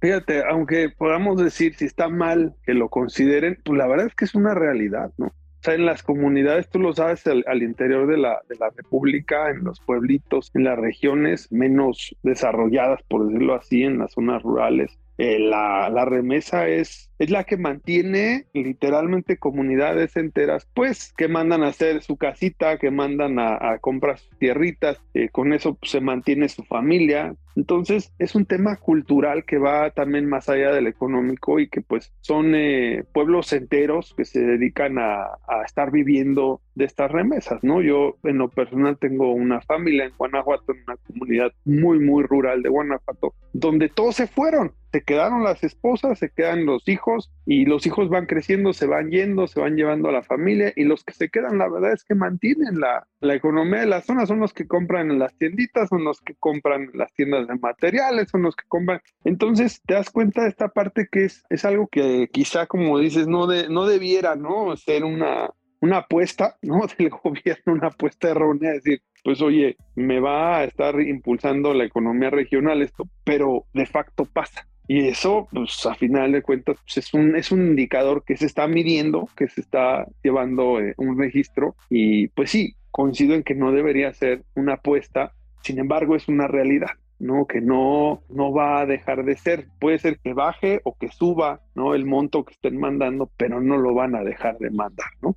Fíjate, 0.00 0.42
aunque 0.48 0.88
podamos 0.88 1.42
decir 1.42 1.74
si 1.74 1.84
está 1.84 2.08
mal 2.08 2.54
que 2.64 2.72
lo 2.72 2.88
consideren, 2.88 3.58
pues 3.64 3.76
la 3.76 3.86
verdad 3.86 4.06
es 4.06 4.14
que 4.14 4.24
es 4.24 4.34
una 4.34 4.54
realidad, 4.54 5.12
¿no? 5.18 5.26
O 5.26 5.62
sea, 5.62 5.74
en 5.74 5.84
las 5.84 6.02
comunidades, 6.02 6.70
tú 6.70 6.78
lo 6.78 6.94
sabes, 6.94 7.26
al, 7.26 7.44
al 7.46 7.62
interior 7.62 8.06
de 8.06 8.16
la, 8.16 8.40
de 8.48 8.56
la 8.56 8.70
República, 8.70 9.50
en 9.50 9.62
los 9.62 9.78
pueblitos, 9.80 10.50
en 10.54 10.64
las 10.64 10.78
regiones 10.78 11.52
menos 11.52 12.16
desarrolladas, 12.22 13.02
por 13.08 13.26
decirlo 13.26 13.54
así, 13.54 13.82
en 13.82 13.98
las 13.98 14.12
zonas 14.12 14.42
rurales, 14.42 14.98
eh, 15.18 15.38
la, 15.38 15.90
la, 15.90 16.06
remesa 16.06 16.66
es, 16.66 17.09
es 17.20 17.30
la 17.30 17.44
que 17.44 17.58
mantiene 17.58 18.46
literalmente 18.54 19.36
comunidades 19.36 20.16
enteras, 20.16 20.66
pues 20.72 21.12
que 21.18 21.28
mandan 21.28 21.62
a 21.62 21.68
hacer 21.68 22.02
su 22.02 22.16
casita, 22.16 22.78
que 22.78 22.90
mandan 22.90 23.38
a, 23.38 23.76
comprar 23.78 24.18
sus 24.18 24.38
tierritas, 24.38 24.98
eh, 25.12 25.28
con 25.28 25.52
eso 25.52 25.76
se 25.82 26.00
mantiene 26.00 26.48
su 26.48 26.64
familia. 26.64 27.34
Entonces 27.56 28.14
es 28.18 28.34
un 28.34 28.46
tema 28.46 28.76
cultural 28.76 29.44
que 29.44 29.58
va 29.58 29.90
también 29.90 30.30
más 30.30 30.48
allá 30.48 30.72
del 30.72 30.86
económico 30.86 31.60
y 31.60 31.68
que 31.68 31.82
pues 31.82 32.10
son 32.22 32.54
eh, 32.54 33.04
pueblos 33.12 33.52
enteros 33.52 34.14
que 34.16 34.24
se 34.24 34.40
dedican 34.40 34.98
a, 34.98 35.24
a 35.46 35.62
estar 35.66 35.90
viviendo 35.90 36.62
de 36.74 36.86
estas 36.86 37.12
remesas, 37.12 37.62
¿no? 37.62 37.82
Yo 37.82 38.16
en 38.22 38.38
lo 38.38 38.48
personal 38.48 38.96
tengo 38.98 39.34
una 39.34 39.60
familia 39.60 40.06
en 40.06 40.12
Guanajuato, 40.16 40.72
en 40.72 40.84
una 40.86 40.96
comunidad 41.06 41.52
muy, 41.66 41.98
muy 41.98 42.22
rural 42.22 42.62
de 42.62 42.70
Guanajuato, 42.70 43.34
donde 43.52 43.90
todos 43.90 44.16
se 44.16 44.26
fueron 44.26 44.72
se 44.92 45.02
quedaron 45.02 45.44
las 45.44 45.62
esposas, 45.62 46.18
se 46.18 46.30
quedan 46.30 46.66
los 46.66 46.86
hijos 46.88 47.09
y 47.46 47.64
los 47.64 47.86
hijos 47.86 48.08
van 48.08 48.26
creciendo, 48.26 48.72
se 48.72 48.86
van 48.86 49.10
yendo, 49.10 49.46
se 49.46 49.60
van 49.60 49.76
llevando 49.76 50.08
a 50.08 50.12
la 50.12 50.22
familia 50.22 50.72
y 50.76 50.84
los 50.84 51.04
que 51.04 51.14
se 51.14 51.28
quedan, 51.28 51.58
la 51.58 51.68
verdad 51.68 51.92
es 51.92 52.04
que 52.04 52.14
mantienen 52.14 52.80
la, 52.80 53.06
la 53.20 53.34
economía 53.34 53.80
de 53.80 53.86
la 53.86 54.02
zona, 54.02 54.26
son 54.26 54.40
los 54.40 54.52
que 54.52 54.66
compran 54.66 55.10
en 55.10 55.18
las 55.18 55.36
tienditas, 55.36 55.88
son 55.88 56.04
los 56.04 56.20
que 56.20 56.34
compran 56.34 56.90
las 56.94 57.12
tiendas 57.14 57.48
de 57.48 57.56
materiales, 57.56 58.28
son 58.30 58.42
los 58.42 58.56
que 58.56 58.64
compran. 58.68 59.00
Entonces 59.24 59.80
te 59.86 59.94
das 59.94 60.10
cuenta 60.10 60.42
de 60.42 60.48
esta 60.48 60.68
parte 60.68 61.08
que 61.10 61.24
es, 61.24 61.44
es 61.50 61.64
algo 61.64 61.88
que 61.88 62.28
quizá, 62.32 62.66
como 62.66 62.98
dices, 62.98 63.26
no, 63.26 63.46
de, 63.46 63.68
no 63.68 63.86
debiera 63.86 64.36
¿no? 64.36 64.76
ser 64.76 65.04
una, 65.04 65.50
una 65.80 65.98
apuesta 65.98 66.56
¿no? 66.62 66.80
del 66.98 67.10
gobierno, 67.10 67.72
una 67.72 67.88
apuesta 67.88 68.30
errónea, 68.30 68.72
decir, 68.72 69.02
pues 69.22 69.40
oye, 69.42 69.76
me 69.94 70.20
va 70.20 70.58
a 70.58 70.64
estar 70.64 70.98
impulsando 71.00 71.74
la 71.74 71.84
economía 71.84 72.30
regional 72.30 72.82
esto, 72.82 73.04
pero 73.24 73.66
de 73.72 73.86
facto 73.86 74.24
pasa. 74.24 74.66
Y 74.92 75.06
eso, 75.06 75.46
pues 75.52 75.86
a 75.86 75.94
final 75.94 76.32
de 76.32 76.42
cuentas, 76.42 76.76
pues, 76.82 76.96
es, 76.96 77.14
un, 77.14 77.36
es 77.36 77.52
un 77.52 77.64
indicador 77.64 78.24
que 78.24 78.36
se 78.36 78.46
está 78.46 78.66
midiendo, 78.66 79.28
que 79.36 79.46
se 79.46 79.60
está 79.60 80.04
llevando 80.20 80.80
eh, 80.80 80.94
un 80.96 81.16
registro. 81.16 81.76
Y 81.88 82.26
pues 82.26 82.50
sí, 82.50 82.74
coincido 82.90 83.36
en 83.36 83.44
que 83.44 83.54
no 83.54 83.70
debería 83.70 84.12
ser 84.12 84.42
una 84.56 84.74
apuesta, 84.74 85.30
sin 85.62 85.78
embargo 85.78 86.16
es 86.16 86.26
una 86.26 86.48
realidad. 86.48 86.90
¿no? 87.20 87.46
que 87.46 87.60
no, 87.60 88.22
no 88.30 88.52
va 88.52 88.80
a 88.80 88.86
dejar 88.86 89.24
de 89.24 89.36
ser. 89.36 89.68
Puede 89.78 90.00
ser 90.00 90.18
que 90.18 90.32
baje 90.32 90.80
o 90.82 90.96
que 90.98 91.08
suba 91.12 91.60
¿no? 91.76 91.94
el 91.94 92.04
monto 92.04 92.44
que 92.44 92.54
estén 92.54 92.76
mandando, 92.76 93.30
pero 93.36 93.60
no 93.60 93.76
lo 93.76 93.94
van 93.94 94.16
a 94.16 94.24
dejar 94.24 94.58
de 94.58 94.70
mandar. 94.70 95.10
¿no? 95.22 95.36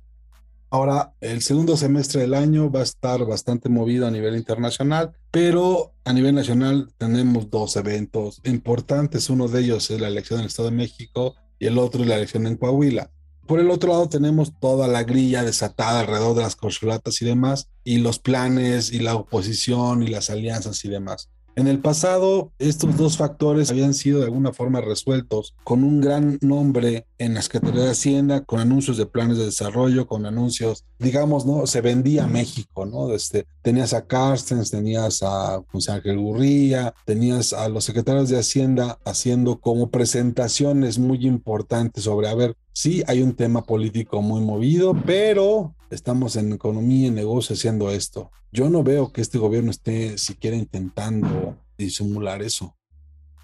Ahora, 0.74 1.14
el 1.20 1.40
segundo 1.40 1.76
semestre 1.76 2.22
del 2.22 2.34
año 2.34 2.68
va 2.68 2.80
a 2.80 2.82
estar 2.82 3.24
bastante 3.24 3.68
movido 3.68 4.08
a 4.08 4.10
nivel 4.10 4.34
internacional, 4.34 5.12
pero 5.30 5.92
a 6.04 6.12
nivel 6.12 6.34
nacional 6.34 6.92
tenemos 6.98 7.48
dos 7.48 7.76
eventos 7.76 8.40
importantes. 8.42 9.30
Uno 9.30 9.46
de 9.46 9.60
ellos 9.60 9.88
es 9.92 10.00
la 10.00 10.08
elección 10.08 10.40
del 10.40 10.48
Estado 10.48 10.70
de 10.70 10.76
México 10.76 11.36
y 11.60 11.66
el 11.66 11.78
otro 11.78 12.02
es 12.02 12.08
la 12.08 12.16
elección 12.16 12.48
en 12.48 12.56
Coahuila. 12.56 13.12
Por 13.46 13.60
el 13.60 13.70
otro 13.70 13.92
lado 13.92 14.08
tenemos 14.08 14.58
toda 14.58 14.88
la 14.88 15.04
grilla 15.04 15.44
desatada 15.44 16.00
alrededor 16.00 16.34
de 16.34 16.42
las 16.42 16.56
corcholatas 16.56 17.22
y 17.22 17.24
demás, 17.24 17.68
y 17.84 17.98
los 17.98 18.18
planes 18.18 18.90
y 18.92 18.98
la 18.98 19.14
oposición 19.14 20.02
y 20.02 20.08
las 20.08 20.28
alianzas 20.28 20.84
y 20.84 20.88
demás. 20.88 21.30
En 21.56 21.68
el 21.68 21.78
pasado, 21.78 22.50
estos 22.58 22.96
dos 22.96 23.16
factores 23.16 23.70
habían 23.70 23.94
sido 23.94 24.18
de 24.18 24.24
alguna 24.24 24.52
forma 24.52 24.80
resueltos 24.80 25.54
con 25.62 25.84
un 25.84 26.00
gran 26.00 26.36
nombre 26.40 27.06
en 27.18 27.34
la 27.34 27.42
Secretaría 27.42 27.84
de 27.84 27.90
Hacienda, 27.90 28.40
con 28.40 28.58
anuncios 28.58 28.96
de 28.96 29.06
planes 29.06 29.38
de 29.38 29.44
desarrollo, 29.44 30.08
con 30.08 30.26
anuncios, 30.26 30.84
digamos, 30.98 31.46
¿no? 31.46 31.68
Se 31.68 31.80
vendía 31.80 32.26
México, 32.26 32.86
¿no? 32.86 33.12
Este, 33.14 33.46
tenías 33.62 33.94
a 33.94 34.06
Carstens, 34.06 34.72
tenías 34.72 35.22
a 35.22 35.62
José 35.70 35.92
Ángel 35.92 36.18
Gurría, 36.18 36.92
tenías 37.04 37.52
a 37.52 37.68
los 37.68 37.84
secretarios 37.84 38.30
de 38.30 38.38
Hacienda 38.40 38.98
haciendo 39.04 39.60
como 39.60 39.90
presentaciones 39.90 40.98
muy 40.98 41.24
importantes 41.24 42.02
sobre, 42.02 42.28
a 42.28 42.34
ver, 42.34 42.56
sí, 42.72 43.04
hay 43.06 43.22
un 43.22 43.34
tema 43.34 43.62
político 43.62 44.22
muy 44.22 44.40
movido, 44.40 44.96
pero 45.06 45.72
estamos 45.94 46.36
en 46.36 46.52
economía 46.52 47.08
y 47.08 47.10
negocio 47.10 47.54
haciendo 47.54 47.90
esto. 47.90 48.30
Yo 48.52 48.68
no 48.68 48.82
veo 48.82 49.12
que 49.12 49.20
este 49.20 49.38
gobierno 49.38 49.70
esté 49.70 50.18
siquiera 50.18 50.56
intentando 50.56 51.56
disimular 51.78 52.42
eso. 52.42 52.76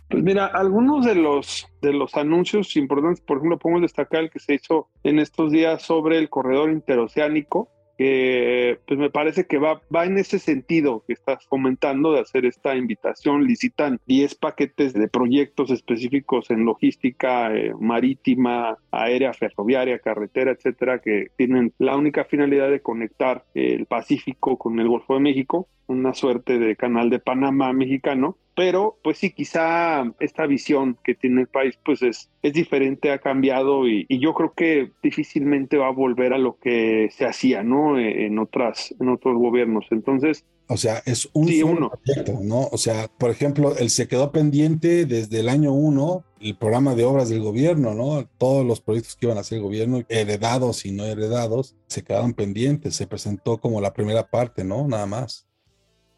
Pues 0.09 0.25
mira, 0.25 0.47
algunos 0.47 1.07
de 1.07 1.15
los, 1.15 1.69
de 1.81 1.93
los 1.93 2.17
anuncios 2.17 2.77
importantes, 2.77 3.21
por 3.21 3.39
ejemplo, 3.39 3.59
podemos 3.59 3.83
destacar 3.83 4.25
el 4.25 4.31
que 4.31 4.41
se 4.41 4.55
hizo 4.55 4.89
en 5.05 5.21
estos 5.21 5.53
días 5.53 5.83
sobre 5.83 6.19
el 6.19 6.29
corredor 6.29 6.71
interoceánico, 6.71 7.69
que 8.01 8.79
pues 8.87 8.99
me 8.99 9.11
parece 9.11 9.45
que 9.45 9.59
va, 9.59 9.83
va 9.95 10.07
en 10.07 10.17
ese 10.17 10.39
sentido 10.39 11.05
que 11.07 11.13
estás 11.13 11.47
comentando 11.47 12.15
de 12.15 12.21
hacer 12.21 12.47
esta 12.47 12.75
invitación. 12.75 13.45
Licitan 13.45 14.01
10 14.07 14.37
paquetes 14.37 14.95
de 14.95 15.07
proyectos 15.07 15.71
específicos 15.71 16.51
en 16.51 16.65
logística 16.65 17.55
eh, 17.55 17.75
marítima, 17.79 18.79
aérea, 18.91 19.35
ferroviaria, 19.35 19.99
carretera, 19.99 20.53
etcétera, 20.53 21.01
que 21.01 21.27
tienen 21.37 21.75
la 21.77 21.95
única 21.95 22.25
finalidad 22.25 22.71
de 22.71 22.81
conectar 22.81 23.45
el 23.53 23.85
Pacífico 23.85 24.57
con 24.57 24.81
el 24.81 24.89
Golfo 24.89 25.13
de 25.13 25.21
México, 25.21 25.69
una 25.87 26.15
suerte 26.15 26.59
de 26.59 26.77
canal 26.77 27.11
de 27.11 27.19
Panamá 27.19 27.75
mexicano 27.75 28.39
pero 28.55 28.99
pues 29.03 29.19
sí, 29.19 29.31
quizá 29.31 30.05
esta 30.21 30.47
visión 30.47 30.99
que 31.05 31.15
tiene 31.15 31.43
el 31.43 31.47
país 31.47 31.79
pues 31.85 32.03
es, 32.03 32.31
es 32.43 32.53
diferente, 32.53 33.11
ha 33.11 33.19
cambiado 33.19 33.89
y, 33.89 34.07
yo 34.21 34.35
creo 34.35 34.53
que 34.55 34.93
difícilmente 35.03 35.77
va 35.77 35.89
a 35.89 35.93
volver 35.93 36.33
a 36.33 36.39
lo 36.39 36.59
que 36.59 37.09
se 37.17 37.25
hacía, 37.25 37.63
¿no? 37.63 37.99
E, 37.99 38.27
en, 38.27 38.39
otras, 38.39 38.95
en 39.01 39.09
otros 39.09 39.37
gobiernos. 39.39 39.87
Entonces... 39.91 40.45
O 40.69 40.77
sea, 40.77 41.03
es 41.05 41.29
un 41.33 41.47
proyecto, 41.47 42.39
¿no? 42.43 42.69
O 42.71 42.79
sea, 42.79 43.09
por 43.19 43.31
ejemplo, 43.31 43.77
él 43.77 43.91
se 43.91 44.07
quedó 44.07 44.31
pendiente 44.31 45.05
desde 45.05 45.41
el 45.41 45.49
año 45.49 45.73
uno 45.73 46.25
el 46.41 46.57
programa 46.57 46.95
de 46.95 47.05
obras 47.05 47.29
del 47.29 47.41
gobierno, 47.41 47.95
¿no? 47.95 48.25
Todos 48.39 48.65
los 48.65 48.81
proyectos 48.81 49.17
que 49.17 49.27
iban 49.27 49.39
a 49.39 49.41
hacer 49.41 49.59
el 49.59 49.65
gobierno, 49.65 50.03
heredados 50.09 50.87
y 50.87 50.93
no 50.93 51.05
heredados, 51.05 51.77
se 51.89 52.05
quedaron 52.05 52.35
pendientes. 52.35 52.95
Se 52.95 53.09
presentó 53.09 53.59
como 53.59 53.81
la 53.81 53.93
primera 53.93 54.29
parte, 54.29 54.65
¿no? 54.65 54.87
Nada 54.87 55.07
más 55.07 55.50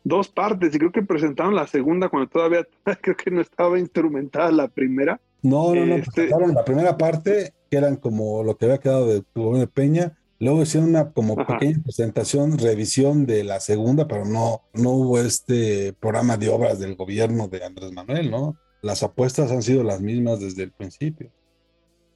dos 0.04 0.28
partes 0.28 0.74
y 0.74 0.78
creo 0.78 0.92
que 0.92 1.02
presentaron 1.02 1.54
la 1.54 1.66
segunda 1.66 2.08
cuando 2.08 2.28
todavía 2.28 2.66
creo 3.00 3.16
que 3.16 3.30
no 3.30 3.40
estaba 3.40 3.78
instrumentada 3.78 4.50
la 4.50 4.68
primera. 4.68 5.20
No, 5.42 5.74
no, 5.74 5.86
no, 5.86 5.96
este 5.96 6.10
presentaron 6.12 6.54
la 6.54 6.64
primera 6.64 6.96
parte, 6.96 7.52
que 7.70 7.76
eran 7.76 7.96
como 7.96 8.44
lo 8.44 8.56
que 8.56 8.66
había 8.66 8.78
quedado 8.78 9.08
de 9.08 9.24
gobierno 9.34 9.58
de 9.58 9.66
Peña, 9.66 10.16
Luego 10.42 10.62
hicieron 10.62 10.88
una 10.88 11.12
como 11.12 11.36
pequeña 11.36 11.80
presentación, 11.84 12.58
revisión 12.58 13.26
de 13.26 13.44
la 13.44 13.60
segunda, 13.60 14.08
pero 14.08 14.24
no, 14.24 14.62
no 14.74 14.90
hubo 14.90 15.20
este 15.20 15.92
programa 15.92 16.36
de 16.36 16.48
obras 16.48 16.80
del 16.80 16.96
gobierno 16.96 17.46
de 17.46 17.64
Andrés 17.64 17.92
Manuel, 17.92 18.28
¿no? 18.28 18.56
Las 18.82 19.04
apuestas 19.04 19.52
han 19.52 19.62
sido 19.62 19.84
las 19.84 20.00
mismas 20.00 20.40
desde 20.40 20.64
el 20.64 20.72
principio. 20.72 21.30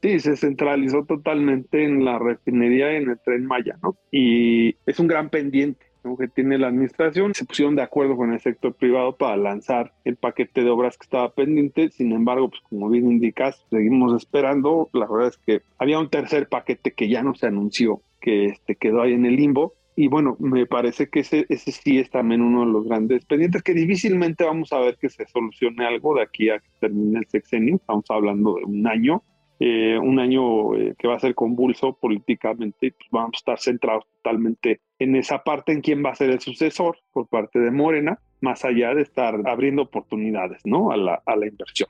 Sí, 0.03 0.19
se 0.19 0.37
centralizó 0.37 1.05
totalmente 1.05 1.85
en 1.85 2.05
la 2.05 2.19
refinería 2.19 2.95
y 2.95 2.97
en 2.97 3.11
el 3.11 3.21
tren 3.25 3.47
Maya, 3.47 3.79
¿no? 3.81 3.97
Y 4.11 4.75
es 4.87 4.99
un 4.99 5.07
gran 5.07 5.31
pendiente 5.31 5.86
que 6.15 6.29
tiene 6.29 6.59
la 6.59 6.69
administración. 6.69 7.35
Se 7.35 7.47
pusieron 7.47 7.75
de 7.75 7.83
acuerdo 7.83 8.17
con 8.17 8.35
el 8.35 8.41
sector 8.41 8.75
privado 8.75 9.17
para 9.17 9.37
lanzar 9.39 9.95
el 10.05 10.17
paquete 10.17 10.63
de 10.63 10.71
obras 10.71 10.99
que 10.99 11.05
estaba 11.05 11.33
pendiente. 11.33 11.89
Sin 11.89 12.13
embargo, 12.13 12.51
pues 12.51 12.61
como 12.69 12.91
bien 12.91 13.11
indicas, 13.11 13.65
seguimos 13.71 14.15
esperando. 14.15 14.91
La 14.93 15.07
verdad 15.07 15.29
es 15.29 15.39
que 15.39 15.63
había 15.79 15.99
un 15.99 16.11
tercer 16.11 16.49
paquete 16.49 16.93
que 16.93 17.09
ya 17.09 17.23
no 17.23 17.35
se 17.35 17.47
anunció, 17.47 18.03
que 18.21 18.45
este, 18.45 18.77
quedó 18.77 19.01
ahí 19.01 19.15
en 19.15 19.25
el 19.25 19.37
limbo. 19.37 19.73
Y 19.99 20.09
bueno, 20.09 20.37
me 20.39 20.67
parece 20.67 21.09
que 21.09 21.21
ese, 21.21 21.47
ese 21.49 21.73
sí 21.73 21.99
es 21.99 22.11
también 22.11 22.43
uno 22.43 22.67
de 22.67 22.73
los 22.73 22.85
grandes 22.85 23.25
pendientes, 23.25 23.63
que 23.63 23.73
difícilmente 23.73 24.45
vamos 24.45 24.71
a 24.75 24.79
ver 24.79 24.99
que 24.99 25.09
se 25.09 25.27
solucione 25.27 25.87
algo 25.87 26.15
de 26.15 26.23
aquí 26.23 26.51
a 26.51 26.59
que 26.59 26.69
termine 26.79 27.21
el 27.21 27.27
sexenio. 27.27 27.77
Estamos 27.77 28.05
hablando 28.11 28.57
de 28.57 28.65
un 28.65 28.87
año. 28.87 29.23
Eh, 29.59 29.99
un 29.99 30.19
año 30.19 30.75
eh, 30.77 30.95
que 30.99 31.09
va 31.09 31.17
a 31.17 31.21
ser 31.21 31.35
convulso 31.35 31.95
políticamente, 31.95 32.93
pues 32.93 33.09
vamos 33.11 33.33
a 33.35 33.39
estar 33.39 33.59
centrados 33.59 34.05
totalmente 34.17 34.81
en 34.99 35.17
esa 35.17 35.43
parte, 35.43 35.73
en 35.73 35.81
quién 35.81 36.05
va 36.05 36.11
a 36.11 36.15
ser 36.15 36.31
el 36.31 36.41
sucesor 36.41 36.99
por 37.13 37.27
parte 37.29 37.59
de 37.59 37.71
Morena, 37.71 38.21
más 38.41 38.65
allá 38.67 38.95
de 38.95 39.03
estar 39.03 39.35
abriendo 39.47 39.83
oportunidades 39.83 40.61
¿no? 40.65 40.91
a, 40.91 40.97
la, 40.99 41.23
a 41.25 41.37
la 41.37 41.47
inversión. 41.47 41.89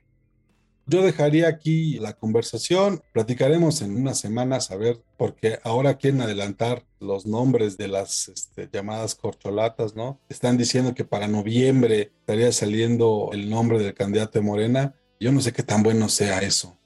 Yo 0.88 1.02
dejaría 1.02 1.49
aquí 1.49 1.99
la 1.99 2.12
conversación, 2.12 3.00
platicaremos 3.12 3.82
en 3.82 3.96
unas 3.96 4.20
semanas 4.20 4.70
a 4.70 4.76
ver, 4.76 4.99
porque 5.16 5.58
ahora 5.64 5.94
quieren 5.94 6.20
adelantar 6.20 6.85
los 7.00 7.26
nombres 7.26 7.76
de 7.76 7.88
las 7.88 8.28
este, 8.28 8.68
llamadas 8.73 9.16
corcholatas, 9.16 9.96
¿no? 9.96 10.20
Están 10.28 10.56
diciendo 10.56 10.94
que 10.94 11.04
para 11.04 11.26
noviembre 11.26 12.12
estaría 12.20 12.52
saliendo 12.52 13.30
el 13.32 13.50
nombre 13.50 13.80
del 13.80 13.94
candidato 13.94 14.38
de 14.38 14.44
Morena. 14.44 14.94
Yo 15.18 15.32
no 15.32 15.40
sé 15.40 15.52
qué 15.52 15.64
tan 15.64 15.82
bueno 15.82 16.08
sea 16.08 16.38
eso 16.38 16.78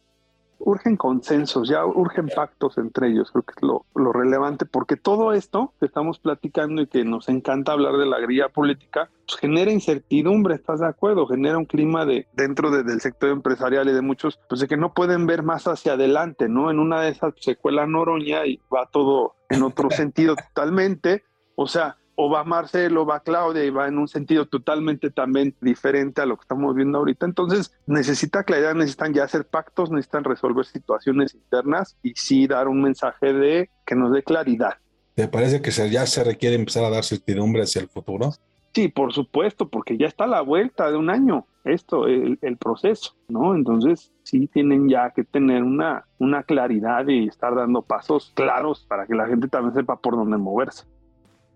urgen 0.60 0.96
consensos, 0.96 1.68
ya 1.68 1.84
urgen 1.84 2.28
pactos 2.28 2.78
entre 2.78 3.08
ellos, 3.08 3.30
creo 3.32 3.42
que 3.42 3.54
es 3.56 3.62
lo, 3.62 3.84
relevante, 4.12 4.66
porque 4.66 4.96
todo 4.96 5.32
esto 5.32 5.72
que 5.80 5.86
estamos 5.86 6.18
platicando 6.18 6.82
y 6.82 6.86
que 6.86 7.04
nos 7.04 7.28
encanta 7.28 7.72
hablar 7.72 7.96
de 7.96 8.06
la 8.06 8.18
grilla 8.18 8.48
política, 8.48 9.10
pues 9.26 9.38
genera 9.40 9.70
incertidumbre, 9.70 10.54
¿estás 10.54 10.80
de 10.80 10.86
acuerdo? 10.86 11.26
Genera 11.26 11.58
un 11.58 11.64
clima 11.64 12.04
de 12.04 12.26
dentro 12.34 12.70
del 12.70 13.00
sector 13.00 13.30
empresarial 13.30 13.88
y 13.88 13.92
de 13.92 14.02
muchos, 14.02 14.38
pues 14.48 14.60
de 14.60 14.68
que 14.68 14.76
no 14.76 14.92
pueden 14.92 15.26
ver 15.26 15.42
más 15.42 15.66
hacia 15.66 15.92
adelante, 15.92 16.48
¿no? 16.48 16.70
En 16.70 16.78
una 16.78 17.02
de 17.02 17.10
esas 17.10 17.34
se 17.38 17.56
cuela 17.56 17.86
Noroña 17.86 18.46
y 18.46 18.60
va 18.72 18.86
todo 18.86 19.34
en 19.48 19.62
otro 19.62 19.90
sentido 19.90 20.36
totalmente, 20.36 21.24
o 21.54 21.66
sea, 21.66 21.96
o 22.22 22.28
va 22.28 22.44
Marcelo, 22.44 23.06
va 23.06 23.20
Claudia 23.20 23.64
y 23.64 23.70
va 23.70 23.88
en 23.88 23.96
un 23.96 24.06
sentido 24.06 24.44
totalmente 24.44 25.10
también 25.10 25.54
diferente 25.62 26.20
a 26.20 26.26
lo 26.26 26.36
que 26.36 26.42
estamos 26.42 26.74
viendo 26.74 26.98
ahorita. 26.98 27.24
Entonces, 27.24 27.72
necesita 27.86 28.44
claridad, 28.44 28.74
necesitan 28.74 29.14
ya 29.14 29.24
hacer 29.24 29.46
pactos, 29.46 29.90
necesitan 29.90 30.24
resolver 30.24 30.66
situaciones 30.66 31.34
internas 31.34 31.96
y 32.02 32.12
sí 32.14 32.46
dar 32.46 32.68
un 32.68 32.82
mensaje 32.82 33.32
de 33.32 33.70
que 33.86 33.94
nos 33.94 34.12
dé 34.12 34.22
claridad. 34.22 34.74
¿Te 35.14 35.28
parece 35.28 35.62
que 35.62 35.70
ya 35.70 36.04
se 36.04 36.22
requiere 36.22 36.56
empezar 36.56 36.84
a 36.84 36.90
dar 36.90 37.04
certidumbre 37.04 37.62
hacia 37.62 37.80
el 37.80 37.88
futuro? 37.88 38.32
Sí, 38.74 38.88
por 38.88 39.14
supuesto, 39.14 39.70
porque 39.70 39.96
ya 39.96 40.06
está 40.06 40.24
a 40.24 40.28
la 40.28 40.42
vuelta 40.42 40.90
de 40.90 40.98
un 40.98 41.08
año 41.08 41.46
esto, 41.64 42.06
el, 42.06 42.38
el, 42.42 42.58
proceso, 42.58 43.14
¿no? 43.28 43.54
Entonces 43.54 44.12
sí 44.24 44.46
tienen 44.46 44.90
ya 44.90 45.10
que 45.10 45.24
tener 45.24 45.62
una, 45.62 46.04
una 46.18 46.42
claridad 46.42 47.08
y 47.08 47.28
estar 47.28 47.54
dando 47.54 47.80
pasos 47.80 48.30
claros 48.34 48.84
para 48.86 49.06
que 49.06 49.14
la 49.14 49.26
gente 49.26 49.48
también 49.48 49.74
sepa 49.74 49.96
por 49.96 50.16
dónde 50.16 50.36
moverse. 50.36 50.84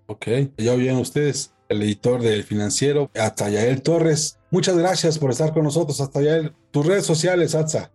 Ok, 0.06 0.26
ya 0.58 0.74
oyeron 0.74 0.98
ustedes, 0.98 1.54
el 1.68 1.82
editor 1.82 2.20
del 2.20 2.44
financiero, 2.44 3.10
Atayael 3.14 3.82
Torres. 3.82 4.38
Muchas 4.50 4.76
gracias 4.76 5.18
por 5.18 5.30
estar 5.30 5.52
con 5.52 5.64
nosotros, 5.64 6.00
Atayael. 6.00 6.52
Tus 6.70 6.86
redes 6.86 7.06
sociales, 7.06 7.54
Atza. 7.54 7.90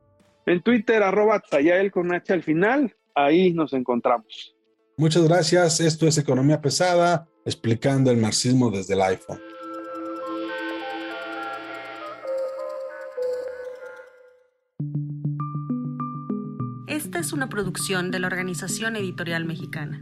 En 0.45 0.63
Twitter, 0.63 1.03
arroba 1.03 1.35
Atayael 1.35 1.91
con 1.91 2.11
H 2.11 2.33
al 2.33 2.41
final, 2.41 2.95
ahí 3.13 3.53
nos 3.53 3.73
encontramos. 3.73 4.55
Muchas 4.97 5.23
gracias, 5.23 5.79
esto 5.79 6.07
es 6.07 6.17
Economía 6.17 6.59
Pesada, 6.59 7.27
explicando 7.45 8.09
el 8.11 8.17
marxismo 8.17 8.71
desde 8.71 8.95
el 8.95 9.01
iPhone. 9.01 9.39
Esta 16.87 17.19
es 17.19 17.31
una 17.31 17.47
producción 17.49 18.11
de 18.11 18.19
la 18.19 18.27
Organización 18.27 18.95
Editorial 18.95 19.45
Mexicana. 19.45 20.01